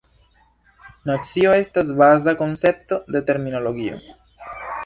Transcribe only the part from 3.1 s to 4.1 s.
de terminologio.